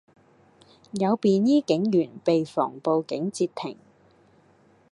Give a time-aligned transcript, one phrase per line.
[0.93, 3.77] 有便衣警員被防暴警截停